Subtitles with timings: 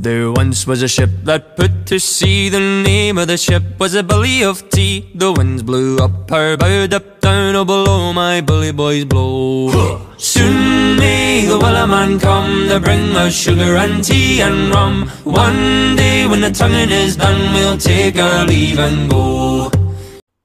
[0.00, 2.48] There once was a ship that put to sea.
[2.48, 5.12] The name of the ship was a Billy of Tea.
[5.14, 9.68] The winds blew up her bow, up down, oh below my bully boys blow.
[10.16, 15.12] Soon may the Wellerman come to bring us sugar and tea and rum.
[15.24, 19.68] One day when the tonguing is done, we'll take our leave and go.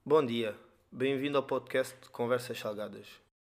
[0.05, 0.53] Bom dia,
[0.91, 3.07] bem-vindo ao podcast Conversas Salgadas.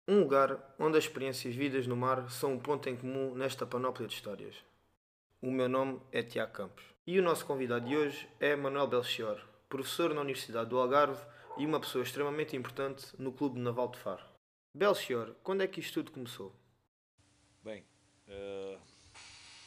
[0.08, 4.08] Um lugar onde as experiências vidas no mar são um ponto em comum nesta panóplia
[4.08, 4.54] de histórias.
[5.45, 9.48] O meu nome é Tiago Campos e o nosso convidado de hoje é Manuel Belchior,
[9.70, 11.23] professor na Universidade do Algarve
[11.55, 14.26] e uma pessoa extremamente importante no Clube Naval de Faro.
[14.73, 16.52] Belchior, quando é que isto tudo começou?
[17.63, 17.85] Bem,
[18.27, 18.81] uh,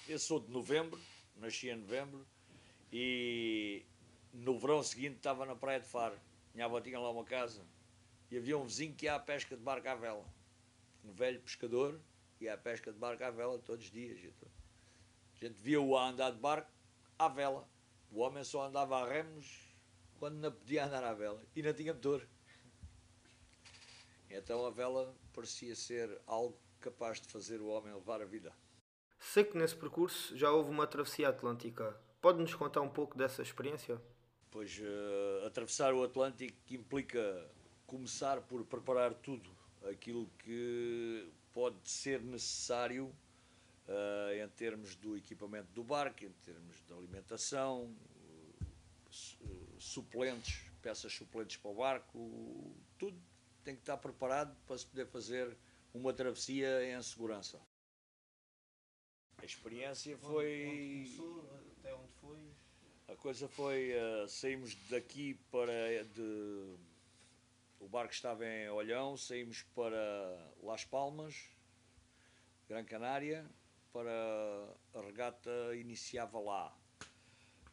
[0.09, 1.01] eu sou de novembro,
[1.37, 2.27] nasci em novembro
[2.93, 3.87] e
[4.33, 6.19] no verão seguinte estava na praia de Faro.
[6.53, 7.65] Minha avó tinha lá uma casa
[8.33, 10.27] e havia um vizinho que ia à pesca de barco à vela.
[11.05, 12.01] Um velho pescador
[12.41, 14.19] ia à pesca de barco à vela todos os dias.
[15.41, 16.71] A gente via-o a andar de barco
[17.19, 17.69] à vela.
[18.11, 19.69] O homem só andava a remos
[20.19, 22.27] quando não podia andar à vela e não tinha motor.
[24.31, 28.53] Então a vela parecia ser algo capaz de fazer o homem levar a vida.
[29.21, 31.99] Sei que nesse percurso já houve uma travessia atlântica.
[32.21, 34.01] Pode-nos contar um pouco dessa experiência?
[34.51, 37.49] Pois uh, atravessar o Atlântico implica
[37.87, 39.51] começar por preparar tudo
[39.89, 43.15] aquilo que pode ser necessário
[43.89, 51.57] uh, em termos do equipamento do barco, em termos de alimentação, uh, suplentes, peças suplentes
[51.57, 53.19] para o barco, tudo
[53.65, 55.57] tem que estar preparado para se poder fazer
[55.93, 57.61] uma travessia em segurança.
[59.39, 60.67] A experiência foi.
[60.67, 62.39] Onde começou, até onde foi?
[63.09, 63.93] A coisa foi.
[63.93, 66.05] Uh, saímos daqui para.
[66.05, 66.77] De,
[67.79, 71.49] o barco estava em Olhão, saímos para Las Palmas,
[72.69, 73.49] Gran Canária,
[73.93, 74.11] para
[74.95, 76.77] a regata iniciava lá.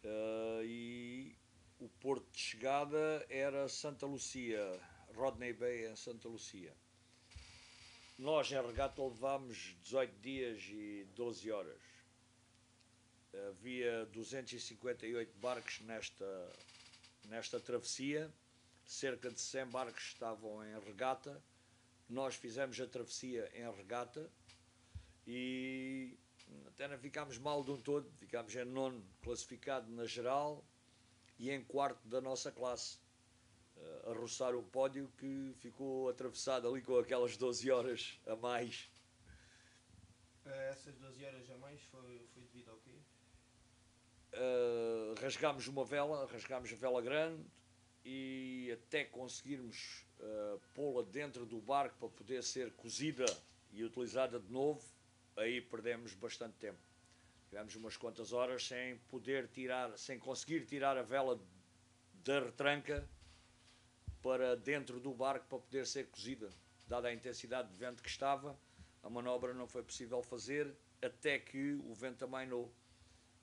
[0.04, 1.36] Uh, e
[1.80, 4.80] o porto de chegada era Santa Lucia,
[5.16, 6.74] Rodney Bay em Santa Lucia.
[8.18, 11.82] Nós em regata levámos 18 dias e 12 horas.
[13.50, 16.54] Havia 258 barcos nesta,
[17.26, 18.34] nesta travessia,
[18.86, 21.44] cerca de 100 barcos estavam em regata.
[22.08, 24.32] Nós fizemos a travessia em regata
[25.26, 26.18] e
[26.68, 30.64] até não ficámos mal de um todo, ficámos em nono classificado na geral
[31.40, 33.00] e em quarto da nossa classe.
[33.76, 38.90] Uh, a roçar o pódio que ficou atravessado ali com aquelas 12 horas a mais.
[40.46, 42.94] Eh, essas 12 horas a mais foi, foi devido ao quê?
[44.34, 47.44] Uh, rasgámos uma vela, rasgámos a vela grande
[48.04, 53.26] e até conseguirmos uh, pô-la dentro do barco para poder ser cozida
[53.72, 54.86] e utilizada de novo,
[55.36, 56.80] aí perdemos bastante tempo.
[57.50, 61.40] Tivemos umas quantas horas sem poder tirar, sem conseguir tirar a vela
[62.24, 63.08] da retranca
[64.22, 66.50] para dentro do barco para poder ser cozida.
[66.88, 68.58] Dada a intensidade de vento que estava,
[69.04, 72.74] a manobra não foi possível fazer até que o vento amainou.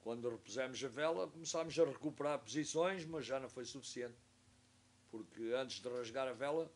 [0.00, 4.16] Quando repusemos a vela, começámos a recuperar posições, mas já não foi suficiente.
[5.10, 6.72] Porque antes de rasgar a vela,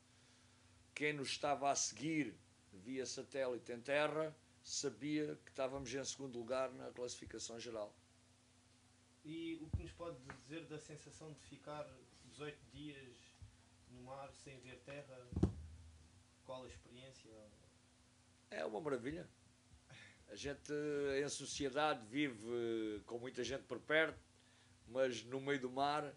[0.95, 2.37] quem nos estava a seguir
[2.73, 4.35] via satélite em terra
[4.67, 7.95] sabia que estávamos em segundo lugar na classificação geral.
[9.25, 11.87] E o que nos pode dizer da sensação de ficar
[12.25, 13.17] 18 dias
[13.91, 15.25] no mar sem ver terra?
[16.45, 17.31] Qual a experiência?
[18.51, 19.29] É uma maravilha.
[20.29, 20.73] A gente
[21.23, 24.21] em sociedade vive com muita gente por perto,
[24.89, 26.13] mas no meio do mar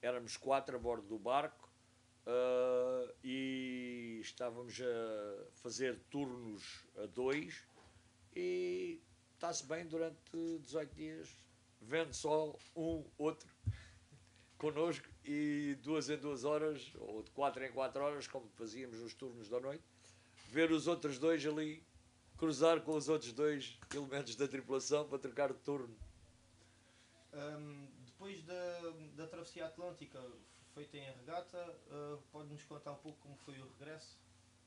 [0.00, 1.70] éramos quatro a bordo do barco
[2.26, 7.66] uh, e estávamos a fazer turnos a dois
[8.34, 9.00] e
[9.34, 10.18] está-se bem durante
[10.60, 11.28] 18 dias,
[11.80, 13.48] vendo sol, um, outro,
[14.58, 19.14] connosco, e duas em duas horas, ou de quatro em quatro horas, como fazíamos nos
[19.14, 19.84] turnos da noite,
[20.48, 21.82] ver os outros dois ali,
[22.36, 25.96] cruzar com os outros dois elementos da tripulação para trocar de turno.
[27.32, 30.20] Um, depois da, da travessia atlântica
[30.74, 31.58] feita em regata,
[31.88, 34.18] uh, pode-nos contar um pouco como foi o regresso?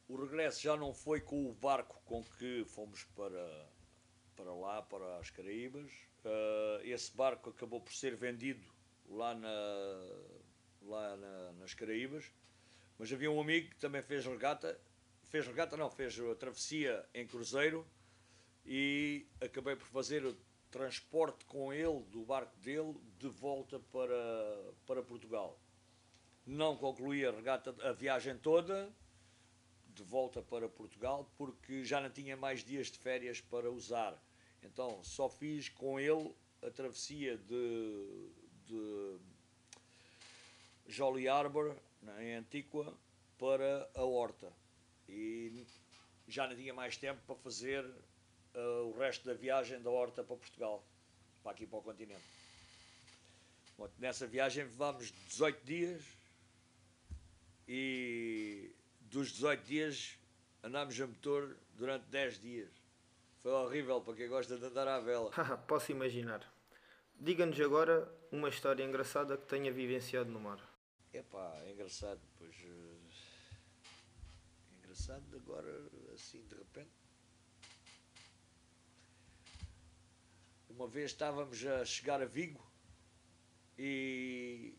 [0.07, 3.69] O regresso já não foi com o barco com que fomos para,
[4.35, 5.91] para lá, para as Caraíbas.
[6.23, 8.65] Uh, esse barco acabou por ser vendido
[9.05, 9.49] lá, na,
[10.81, 12.31] lá na, nas Caraíbas.
[12.97, 14.79] Mas havia um amigo que também fez regata.
[15.25, 17.85] Fez regata, não, fez a travessia em cruzeiro
[18.65, 20.37] e acabei por fazer o
[20.71, 25.59] transporte com ele, do barco dele, de volta para, para Portugal.
[26.45, 28.89] Não concluí a regata, a viagem toda,
[29.97, 34.15] de volta para Portugal porque já não tinha mais dias de férias para usar.
[34.63, 38.29] Então só fiz com ele a travessia de,
[38.65, 39.17] de
[40.87, 41.75] Jolly Harbour,
[42.19, 42.95] em Antigua,
[43.37, 44.51] para a Horta.
[45.09, 45.65] E
[46.27, 50.35] já não tinha mais tempo para fazer uh, o resto da viagem da Horta para
[50.35, 50.83] Portugal,
[51.41, 52.23] para aqui para o continente.
[53.77, 56.03] Bom, nessa viagem levámos 18 dias
[57.67, 58.71] e
[59.09, 60.17] dos 18 dias
[60.63, 62.69] andámos a motor durante 10 dias.
[63.41, 65.31] Foi horrível para quem gosta de andar à vela.
[65.67, 66.41] Posso imaginar.
[67.19, 70.59] Diga-nos agora uma história engraçada que tenha vivenciado no mar.
[71.13, 72.55] Epá, é engraçado, pois.
[72.63, 72.99] Uh,
[74.79, 76.91] engraçado agora, assim, de repente.
[80.69, 82.63] Uma vez estávamos a chegar a Vigo
[83.79, 84.75] e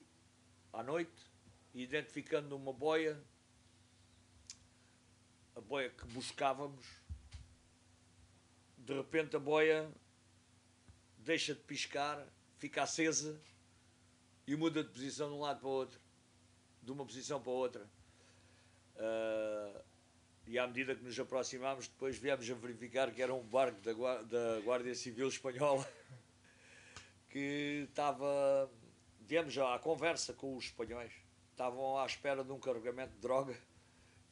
[0.72, 1.20] à noite,
[1.74, 3.20] identificando uma boia,
[5.68, 6.86] boia que buscávamos,
[8.78, 9.86] de repente a boia
[11.18, 12.26] deixa de piscar,
[12.56, 13.38] fica acesa
[14.46, 16.00] e muda de posição de um lado para o outro,
[16.82, 17.86] de uma posição para outra.
[18.96, 19.80] Uh,
[20.46, 24.22] e à medida que nos aproximámos, depois viemos a verificar que era um barco da,
[24.22, 25.86] da Guardia Civil Espanhola
[27.28, 28.70] que estava.
[29.20, 31.12] Viemos à conversa com os espanhóis,
[31.50, 33.54] estavam à espera de um carregamento de droga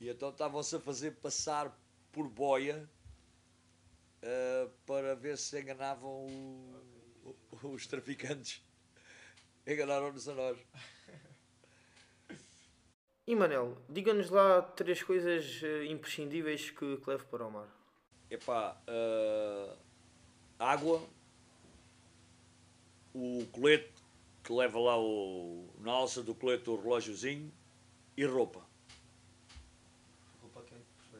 [0.00, 1.76] e então estavam-se a fazer passar
[2.12, 2.88] por boia
[4.22, 8.62] uh, para ver se enganavam o, o, os traficantes.
[9.66, 10.58] Enganaram-nos a nós.
[13.26, 17.68] E Manel, diga-nos lá três coisas uh, imprescindíveis que, que leve para o mar.
[18.30, 19.76] Epá, uh,
[20.58, 21.02] água,
[23.14, 23.92] o colete
[24.44, 27.52] que leva lá o, na alça do colete o relógiozinho
[28.16, 28.65] e roupa.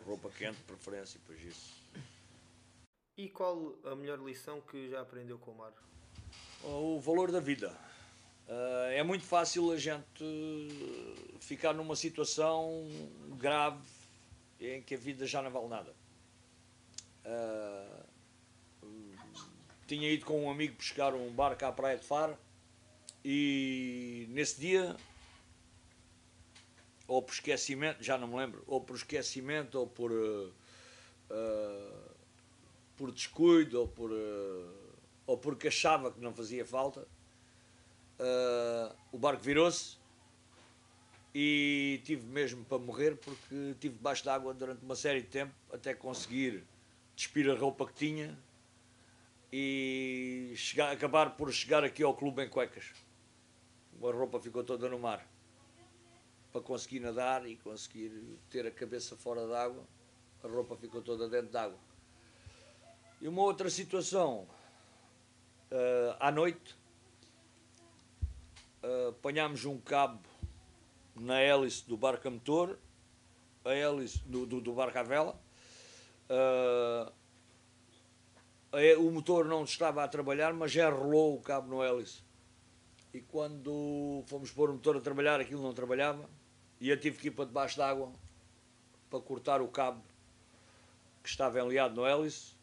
[0.07, 1.83] Roupa quente, preferência, pois isso.
[3.19, 5.73] E qual a melhor lição que já aprendeu com o mar?
[6.63, 7.77] O valor da vida.
[8.47, 10.69] Uh, é muito fácil a gente
[11.41, 12.89] ficar numa situação
[13.37, 13.83] grave
[14.61, 15.95] em que a vida já não vale nada.
[17.25, 18.07] Uh,
[19.89, 22.39] tinha ido com um amigo pescar um barco à praia de Faro
[23.25, 24.97] e nesse dia,
[27.07, 30.53] ou por esquecimento, já não me lembro, ou por esquecimento ou por, uh,
[32.97, 34.11] por descuido ou por,
[35.27, 37.07] ou porque achava que não fazia falta,
[38.19, 39.99] uh, o barco virou-se
[41.35, 45.95] e tive mesmo para morrer porque tive debaixo d'água durante uma série de tempo até
[45.95, 46.65] conseguir
[47.15, 48.39] despir a roupa que tinha
[49.53, 52.93] e chegar, acabar por chegar aqui ao clube em cuecas.
[54.03, 55.27] A roupa ficou toda no mar.
[56.57, 58.11] Para conseguir nadar e conseguir
[58.49, 59.85] ter a cabeça fora d'água,
[60.43, 61.77] a roupa ficou toda dentro d'água.
[63.21, 64.49] E uma outra situação,
[65.71, 66.75] uh, à noite,
[68.83, 70.27] uh, apanhámos um cabo
[71.15, 72.79] na hélice do barco a motor,
[73.63, 75.39] a hélice do, do, do barco à vela.
[76.31, 77.13] Uh,
[78.99, 82.23] o motor não estava a trabalhar, mas já rolou o cabo no hélice.
[83.13, 86.27] E quando fomos pôr o motor a trabalhar, aquilo não trabalhava.
[86.81, 88.13] E eu tive que ir para debaixo d'água
[89.09, 90.03] para cortar o cabo
[91.23, 92.55] que estava enliado no hélice.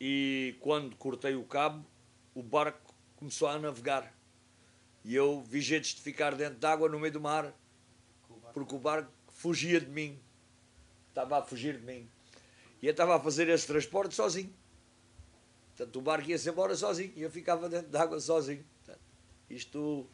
[0.00, 1.84] E quando cortei o cabo,
[2.34, 4.12] o barco começou a navegar.
[5.04, 7.54] E eu vi jeitos de ficar dentro d'água no meio do mar,
[8.52, 10.18] porque o barco fugia de mim.
[11.08, 12.08] Estava a fugir de mim.
[12.82, 14.52] E eu estava a fazer esse transporte sozinho.
[15.74, 18.64] Portanto, o barco ia-se embora sozinho e eu ficava dentro d'água sozinho.
[18.78, 19.04] Portanto,
[19.48, 20.06] isto,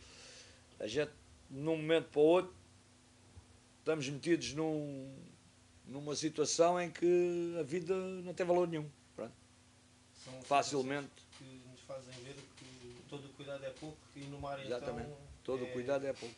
[0.78, 1.12] a gente,
[1.50, 2.61] num momento para o outro,
[3.82, 5.12] estamos metidos num,
[5.86, 8.88] numa situação em que a vida não tem valor nenhum.
[9.14, 9.32] Pronto.
[10.14, 11.10] São Facilmente.
[11.36, 15.08] Que nos fazem ver que todo o cuidado é pouco e no mar Exatamente.
[15.08, 15.18] então.
[15.42, 15.72] Todo o é...
[15.72, 16.34] cuidado é pouco.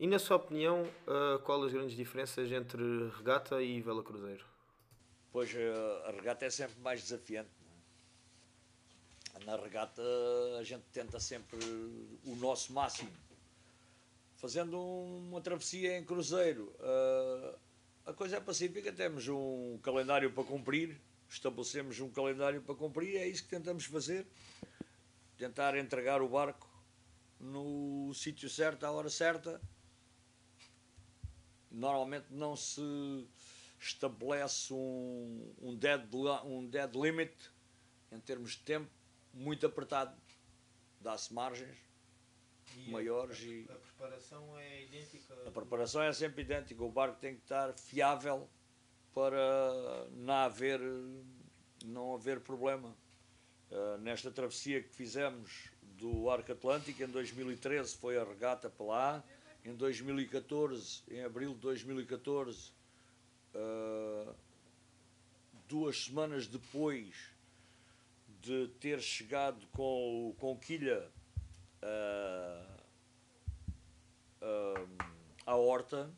[0.00, 2.82] E na sua opinião, uh, qual as grandes diferenças entre
[3.16, 4.44] regata e vela cruzeiro?
[5.30, 7.50] Pois uh, a regata é sempre mais desafiante.
[9.34, 9.44] É?
[9.44, 10.02] Na regata
[10.58, 11.58] a gente tenta sempre
[12.24, 13.10] o nosso máximo.
[14.42, 17.56] Fazendo uma travessia em cruzeiro, uh,
[18.04, 23.28] a coisa é pacífica, temos um calendário para cumprir, estabelecemos um calendário para cumprir, é
[23.28, 24.26] isso que tentamos fazer.
[25.38, 26.68] Tentar entregar o barco
[27.38, 29.62] no sítio certo, à hora certa.
[31.70, 33.28] Normalmente não se
[33.78, 36.02] estabelece um, um, dead,
[36.44, 37.32] um dead limit
[38.10, 38.90] em termos de tempo
[39.32, 40.20] muito apertado.
[41.00, 41.91] Dá-se margens
[42.76, 45.34] E maiores a, e a preparação é idêntica.
[45.46, 46.82] a preparação é sempre idêntica.
[46.82, 48.48] O barco tem que estar fiável
[49.14, 50.80] para não haver,
[51.84, 52.96] não haver problema.
[53.70, 59.24] Uh, nesta travessia que fizemos do Arco Atlântico, em 2013 foi a regata para lá,
[59.64, 62.72] em 2014, em abril de 2014,
[63.54, 64.34] uh,
[65.68, 67.32] duas semanas depois
[68.42, 71.08] de ter chegado com, com quilha
[71.82, 72.66] uh,
[74.42, 74.88] uh,
[75.46, 76.10] à horta,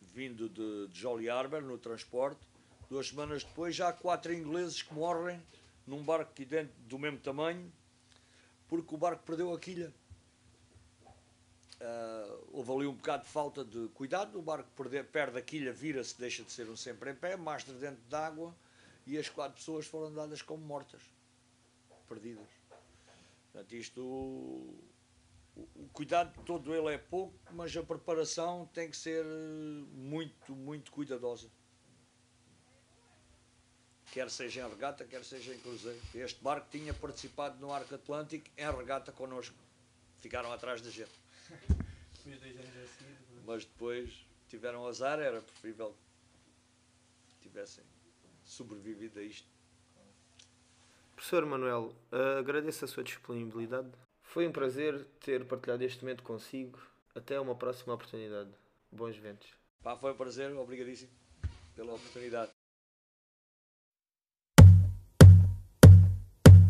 [0.00, 2.40] vindo de, de Jolly Harbour, no transporte,
[2.88, 5.42] duas semanas depois já há quatro ingleses que morrem
[5.86, 6.32] num barco
[6.88, 7.72] do mesmo tamanho,
[8.68, 9.92] porque o barco perdeu a quilha.
[11.78, 15.72] Uh, houve ali um bocado de falta de cuidado, o barco perde, perde a quilha,
[15.72, 18.54] vira-se, deixa de ser um sempre em pé, mástra dentro d'água
[19.06, 21.02] e as quatro pessoas foram dadas como mortas,
[22.08, 22.48] perdidas.
[23.52, 24.74] Portanto, isto,
[25.56, 29.24] o, cuidado todo ele é pouco, mas a preparação tem que ser
[29.94, 31.48] muito, muito cuidadosa
[34.16, 36.00] quer seja em regata, quer seja em cruzeiro.
[36.14, 39.54] Este barco tinha participado no Arco Atlântico em regata connosco.
[40.16, 41.10] Ficaram atrás da gente.
[43.44, 45.94] Mas depois tiveram azar, era preferível
[47.28, 47.84] que tivessem
[48.42, 49.46] sobrevivido a isto.
[51.14, 51.94] Professor Manuel,
[52.38, 53.90] agradeço a sua disponibilidade.
[54.36, 56.78] Foi um prazer ter partilhado este momento consigo.
[57.14, 58.50] Até uma próxima oportunidade.
[58.92, 59.48] Bons ventos.
[59.82, 61.08] Pá, foi um prazer, obrigadíssimo
[61.74, 62.50] pela oportunidade.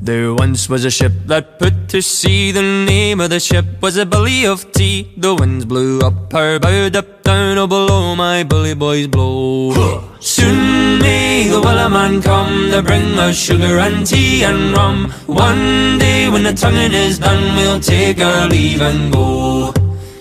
[0.00, 2.52] There once was a ship that put to sea.
[2.52, 5.12] The name of the ship was a Billy of Tea.
[5.18, 9.75] The winds blew up her bow, up down, oh below my bully boys blow.
[10.21, 15.11] Soon may the Wellerman come to bring us sugar and tea and rum.
[15.26, 19.75] One day when the tonguing is done, we'll take our leave and go.